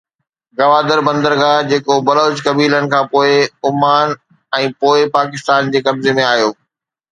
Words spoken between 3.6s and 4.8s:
Oman ۽